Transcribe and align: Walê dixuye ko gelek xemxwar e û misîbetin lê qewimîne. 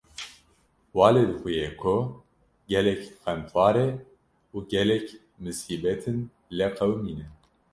Walê 0.97 1.23
dixuye 1.29 1.67
ko 1.81 1.95
gelek 2.71 3.01
xemxwar 3.23 3.75
e 3.85 3.87
û 4.55 4.57
misîbetin 5.43 6.17
lê 6.57 6.67
qewimîne. 6.77 7.27